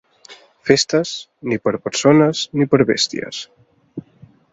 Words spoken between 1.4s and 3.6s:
ni per a persones ni per a bèsties.